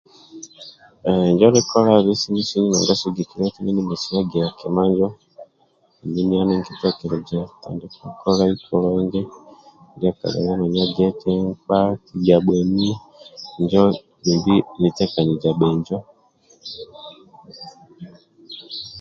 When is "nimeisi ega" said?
3.75-4.43